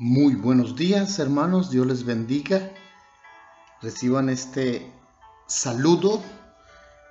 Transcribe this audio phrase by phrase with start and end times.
[0.00, 2.70] Muy buenos días hermanos, Dios les bendiga.
[3.82, 4.92] Reciban este
[5.48, 6.22] saludo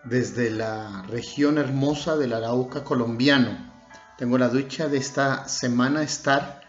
[0.05, 3.73] desde la región hermosa del Arauca colombiano.
[4.17, 6.61] Tengo la dicha de esta semana estar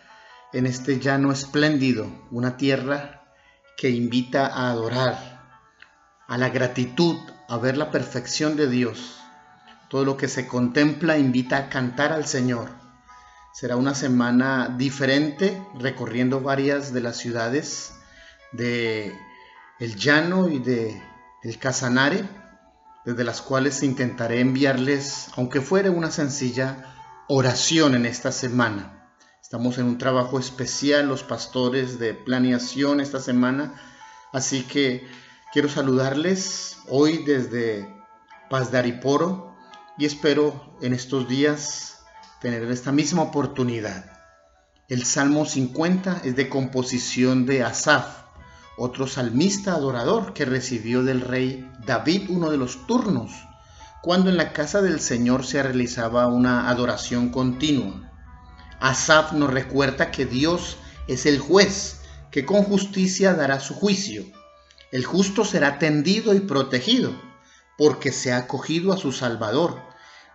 [0.52, 3.23] en este llano espléndido, una tierra
[3.77, 5.46] que invita a adorar,
[6.27, 7.16] a la gratitud,
[7.48, 9.21] a ver la perfección de Dios.
[9.88, 12.88] Todo lo que se contempla invita a cantar al Señor
[13.59, 17.93] Será una semana diferente recorriendo varias de las ciudades
[18.53, 19.12] de
[19.80, 21.03] El Llano y de
[21.43, 22.23] El Casanare,
[23.05, 26.95] desde las cuales intentaré enviarles, aunque fuera una sencilla
[27.27, 29.11] oración en esta semana.
[29.43, 33.75] Estamos en un trabajo especial, los pastores de planeación esta semana,
[34.33, 35.05] así que
[35.52, 37.93] quiero saludarles hoy desde
[38.51, 39.57] Paz de Ariporo
[39.99, 41.98] y espero en estos días
[42.41, 44.05] tener esta misma oportunidad.
[44.89, 48.07] El Salmo 50 es de composición de Asaf,
[48.77, 53.33] otro salmista adorador que recibió del rey David uno de los turnos,
[54.03, 58.09] cuando en la casa del Señor se realizaba una adoración continua.
[58.79, 60.77] Asaf nos recuerda que Dios
[61.09, 64.25] es el juez, que con justicia dará su juicio.
[64.93, 67.12] El justo será tendido y protegido,
[67.77, 69.88] porque se ha acogido a su Salvador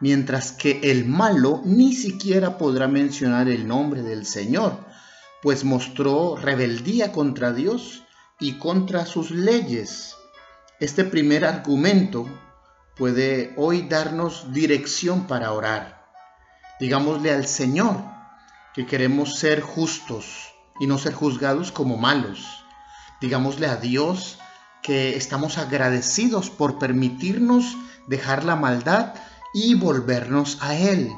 [0.03, 4.77] mientras que el malo ni siquiera podrá mencionar el nombre del Señor,
[5.41, 8.03] pues mostró rebeldía contra Dios
[8.37, 10.17] y contra sus leyes.
[10.81, 12.27] Este primer argumento
[12.97, 16.11] puede hoy darnos dirección para orar.
[16.81, 17.95] Digámosle al Señor
[18.73, 20.49] que queremos ser justos
[20.81, 22.65] y no ser juzgados como malos.
[23.21, 24.37] Digámosle a Dios
[24.81, 27.77] que estamos agradecidos por permitirnos
[28.09, 29.13] dejar la maldad
[29.53, 31.11] y volvernos a Él.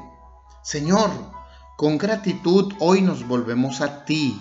[0.62, 1.10] Señor,
[1.76, 4.40] con gratitud hoy nos volvemos a ti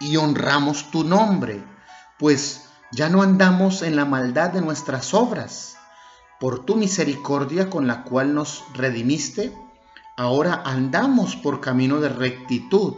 [0.00, 1.64] y honramos tu nombre,
[2.18, 5.76] pues ya no andamos en la maldad de nuestras obras.
[6.40, 9.52] Por tu misericordia con la cual nos redimiste,
[10.16, 12.94] ahora andamos por camino de rectitud.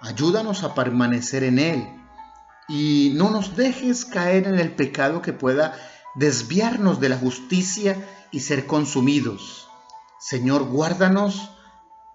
[0.00, 2.00] Ayúdanos a permanecer en él
[2.68, 5.74] y no nos dejes caer en el pecado que pueda
[6.14, 7.96] desviarnos de la justicia
[8.30, 9.68] y ser consumidos.
[10.18, 11.50] Señor, guárdanos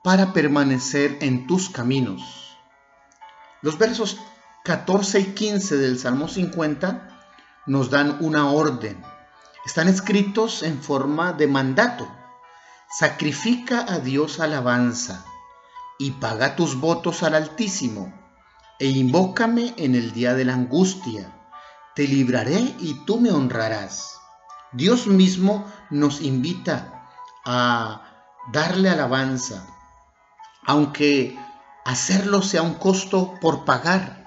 [0.04, 2.58] para permanecer en tus caminos.
[3.62, 4.20] Los versos
[4.64, 7.10] 14 y 15 del Salmo 50
[7.66, 9.04] nos dan una orden.
[9.66, 12.08] Están escritos en forma de mandato.
[13.00, 15.26] Sacrifica a Dios alabanza
[15.98, 18.14] y paga tus votos al Altísimo
[18.80, 21.34] e invócame en el día de la angustia.
[21.96, 24.20] Te libraré y tú me honrarás.
[24.72, 27.08] Dios mismo nos invita
[27.46, 28.02] a
[28.52, 29.68] darle alabanza,
[30.66, 31.38] aunque
[31.86, 34.24] hacerlo sea un costo por pagar.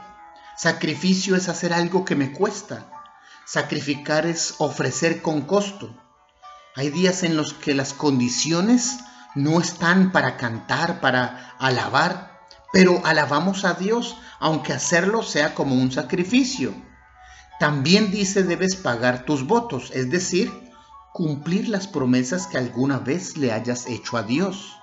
[0.56, 2.90] Sacrificio es hacer algo que me cuesta.
[3.44, 5.94] Sacrificar es ofrecer con costo.
[6.76, 8.98] Hay días en los que las condiciones
[9.34, 12.40] no están para cantar, para alabar,
[12.72, 16.74] pero alabamos a Dios, aunque hacerlo sea como un sacrificio.
[17.58, 20.52] También dice debes pagar tus votos, es decir,
[21.12, 24.76] cumplir las promesas que alguna vez le hayas hecho a Dios.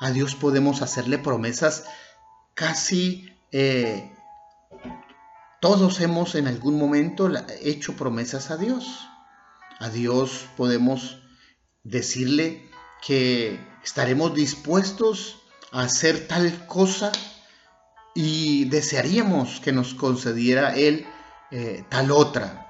[0.00, 1.84] A Dios podemos hacerle promesas
[2.54, 3.30] casi...
[3.50, 4.10] Eh,
[5.60, 7.30] todos hemos en algún momento
[7.62, 9.08] hecho promesas a Dios.
[9.80, 11.22] A Dios podemos
[11.84, 12.68] decirle
[13.04, 15.40] que estaremos dispuestos
[15.72, 17.12] a hacer tal cosa
[18.14, 21.06] y desearíamos que nos concediera Él
[21.56, 22.66] eh, tal otra.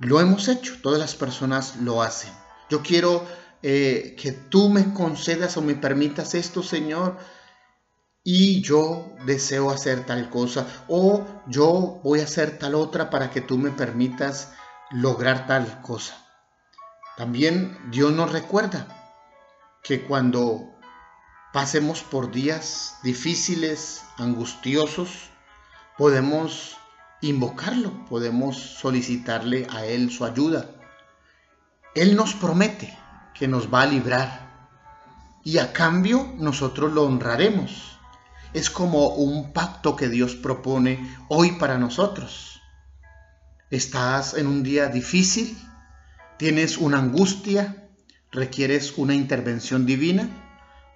[0.00, 2.32] Lo hemos hecho, todas las personas lo hacen.
[2.68, 3.24] Yo quiero
[3.62, 7.16] eh, que tú me concedas o me permitas esto, Señor,
[8.24, 13.40] y yo deseo hacer tal cosa, o yo voy a hacer tal otra para que
[13.40, 14.52] tú me permitas
[14.90, 16.16] lograr tal cosa.
[17.16, 19.14] También Dios nos recuerda
[19.84, 20.74] que cuando
[21.52, 25.30] pasemos por días difíciles, angustiosos,
[25.96, 26.79] podemos
[27.22, 30.70] invocarlo, podemos solicitarle a Él su ayuda.
[31.94, 32.96] Él nos promete
[33.34, 34.50] que nos va a librar
[35.44, 37.98] y a cambio nosotros lo honraremos.
[38.52, 42.60] Es como un pacto que Dios propone hoy para nosotros.
[43.70, 45.56] Estás en un día difícil,
[46.36, 47.88] tienes una angustia,
[48.32, 50.28] requieres una intervención divina.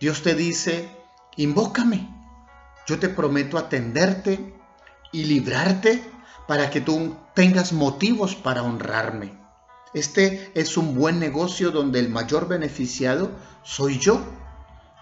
[0.00, 0.88] Dios te dice,
[1.36, 2.08] invócame,
[2.86, 4.54] yo te prometo atenderte
[5.12, 6.13] y librarte
[6.46, 9.38] para que tú tengas motivos para honrarme.
[9.94, 13.30] Este es un buen negocio donde el mayor beneficiado
[13.62, 14.20] soy yo.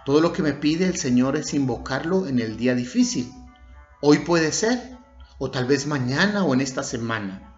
[0.04, 3.32] Todo lo que me pide el Señor es invocarlo en el día difícil.
[4.00, 4.98] Hoy puede ser,
[5.38, 7.52] o tal vez mañana o en esta semana.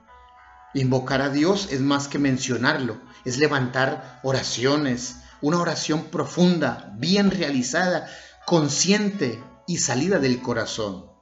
[0.74, 8.08] Invocar a Dios es más que mencionarlo, es levantar oraciones, una oración profunda, bien realizada,
[8.46, 11.13] consciente y salida del corazón.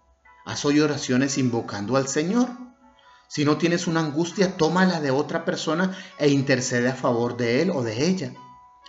[0.45, 2.49] Haz hoy oraciones invocando al Señor.
[3.29, 7.71] Si no tienes una angustia, tómala de otra persona e intercede a favor de él
[7.71, 8.35] o de ella.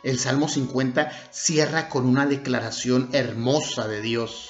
[0.03, 4.49] El Salmo 50 cierra con una declaración hermosa de Dios.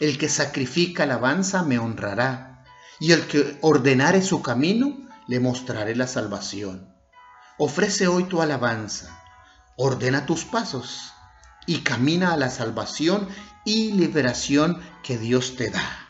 [0.00, 2.64] El que sacrifica alabanza me honrará,
[2.98, 6.92] y el que ordenare su camino, le mostraré la salvación.
[7.58, 9.22] Ofrece hoy tu alabanza,
[9.76, 11.12] ordena tus pasos
[11.66, 13.28] y camina a la salvación
[13.64, 16.03] y liberación que Dios te da.